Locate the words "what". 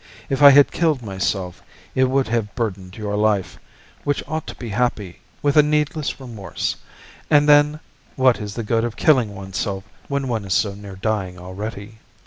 8.15-8.39